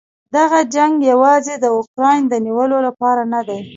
دغه 0.35 0.59
جنګ 0.75 0.93
یواځې 1.11 1.53
د 1.59 1.65
اوکراین 1.77 2.23
د 2.27 2.33
نیولو 2.45 2.77
لپاره 2.87 3.21
نه 3.33 3.41
دی. 3.47 3.59